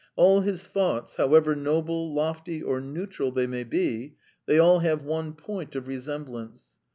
[0.15, 4.15] All his thoughts, however noble, lofty, or neutral they may be,
[4.47, 6.65] they all have one point of resemblance.